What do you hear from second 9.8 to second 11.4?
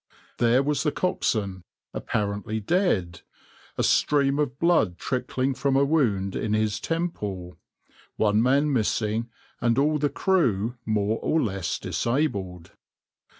the crew more or